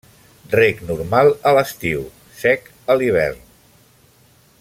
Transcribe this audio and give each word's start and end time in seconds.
Reg 0.53 0.79
normal 0.91 1.29
a 1.49 1.53
l'estiu, 1.57 2.01
sec 2.39 2.73
a 2.95 2.97
l'hivern. 3.03 3.45